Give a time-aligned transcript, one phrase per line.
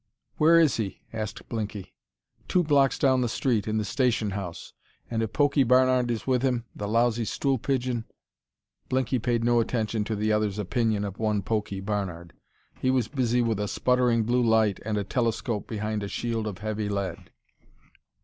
[0.37, 1.93] "Where is he?" asked Blinky.
[2.47, 4.73] "Two blocks down the street, in the station house...
[5.11, 8.05] and if Pokey Barnard is with him, the lousy stool pigeon"
[8.89, 12.33] Blinky paid no attention to the other's opinion of one Pokey Barnard;
[12.79, 16.57] he was busy with a sputtering blue light and a telescope behind a shield of
[16.57, 17.29] heavy lead.